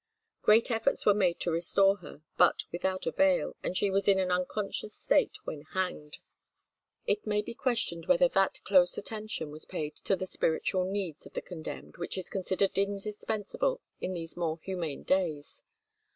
[0.41, 4.31] Great efforts were made to restore her, but without avail, and she was in an
[4.31, 6.17] unconscious state when hanged.
[7.05, 11.33] It may be questioned whether that close attention was paid to the spiritual needs of
[11.33, 15.61] the condemned which is considered indispensable in these more humane days.